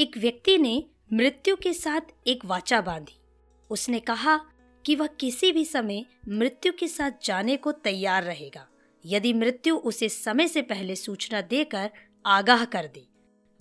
[0.00, 3.18] एक व्यक्ति ने मृत्यु के साथ एक वाचा बांधी।
[3.70, 4.36] उसने कहा
[4.84, 8.66] कि वह किसी भी समय मृत्यु के साथ जाने को तैयार रहेगा,
[9.06, 11.90] यदि मृत्यु उसे समय से पहले सूचना देकर
[12.26, 13.06] आगाह कर दे।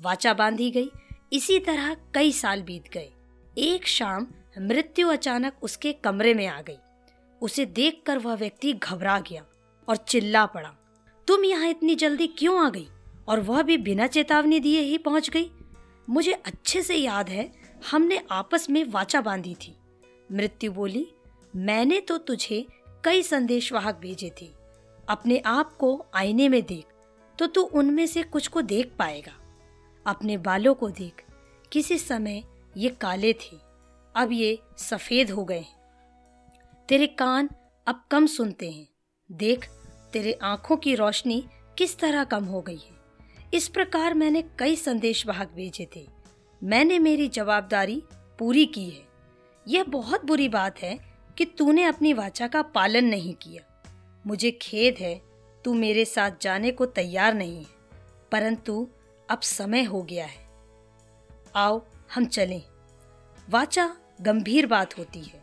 [0.02, 0.92] वाचा बांधी गई।
[1.34, 3.12] इसी तरह कई साल बीत गए।
[3.58, 4.28] एक शाम
[4.60, 6.78] मृत्यु अचानक उसके कमरे में आ गई।
[7.42, 9.46] उसे देखकर वह व्यक्ति घबरा गया
[9.88, 10.76] और चिल्ला पड़ा।
[11.28, 12.88] तुम यहाँ इतनी जल्दी क्यों आ गई?
[13.28, 15.52] और वह भी बिना चेतावनी दिए ही पहुँच गई।
[16.10, 17.52] मुझे अच्छे से याद है,
[17.92, 19.76] हमने आपस में वाचा बांधी थी।
[20.30, 21.08] मृत्यु बोली,
[21.56, 22.66] मैंने तो तुझे
[23.04, 24.50] कई संदेशवाहक भेजे थे।
[25.10, 26.86] अपने आप को आईने में देख
[27.40, 29.32] तो तू उनमें से कुछ को देख पाएगा।
[30.06, 31.24] अपने बालों को देख,
[31.72, 32.44] किसी समय
[32.78, 33.58] ये काले थे,
[34.16, 35.66] अब ये सफ़ेद हो गए
[36.90, 37.50] तेरे कान
[37.88, 38.88] अब कम सुनते हैं।
[39.30, 39.68] देख,
[40.14, 41.44] तेरे आँखों की रोशनी
[41.78, 42.99] किस तरह कम हो गई है।
[43.54, 46.08] इस प्रकार मैंने कई संदेश वाहक भेजे थे।
[46.64, 48.04] मैंने मेरी जवाबदारी
[48.40, 49.08] पूरी की है।
[49.68, 51.00] यह बहुत बुरी बात है
[51.38, 53.84] कि तूने अपनी वाचा का पालन नहीं किया।
[54.28, 55.22] मुझे खेद है,
[55.66, 57.66] तू मेरे साथ जाने को तैयार नहीं है,
[58.32, 58.90] परंतु
[59.30, 60.50] अब समय हो गया है।
[61.56, 62.62] आओ, हम चलें।
[63.50, 65.42] वाचा गंभीर बात होती है।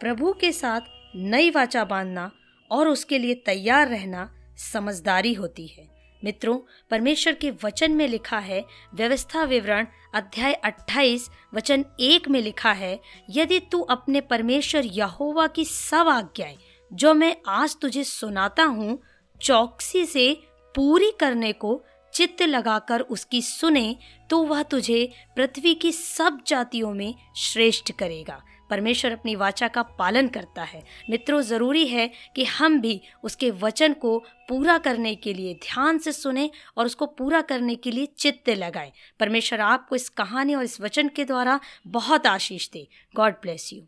[0.00, 0.80] प्रभु के साथ
[1.16, 2.32] नई वाचा बांधना
[2.70, 4.34] और उसके लिए तैयार रहना
[4.72, 6.58] समझदारी होती है। मित्रों,
[6.90, 13.00] परमेश्वर के वचन में लिखा है, व्यवस्था विवरण अध्याय 28 वचन एक में लिखा है,
[13.30, 16.58] यदि तू अपने परमेश्वर यहोवा की सब आज्ञाएँ,
[16.92, 18.98] जो मैं आज तुझे सुनाता हूँ,
[19.40, 20.32] चौकसी से
[20.74, 21.82] पूरी करने को
[22.14, 23.96] चित्त लगाकर उसकी सुने
[24.30, 30.28] तो वह तुझे पृथ्वी की सब जातियों में श्रेष्ठ करेगा। परमेश्वर अपनी वाचा का पालन
[30.28, 35.54] करता है। मित्रों, ज़रूरी है कि हम भी उसके वचन को पूरा करने के लिए
[35.54, 40.54] ध्यान से सुने और उसको पूरा करने के लिए चित्त लगाएँ। परमेश्वर आपको इस कहानी
[40.54, 43.82] और इस वचन के द्वारा बहुत आशीष दे। God bless you.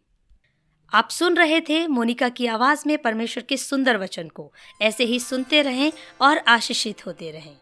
[0.94, 4.52] आप सुन रहे थे मोनिका की आवाज़ में परमेश्वर के सुंदर वचन को।
[4.82, 7.56] ऐसे ही सुनते रहें और आशीषित होते रहें।